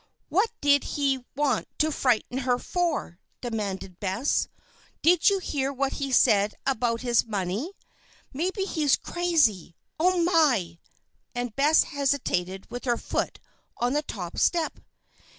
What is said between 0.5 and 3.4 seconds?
did he want to frighten her for?"